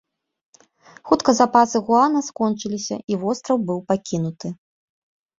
[1.09, 4.47] Хутка запасы гуана скончыліся, і востраў быў пакінуты.